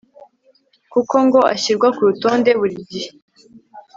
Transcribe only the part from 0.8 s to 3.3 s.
kuko ngo ashyirwa ku rutonde buri gihe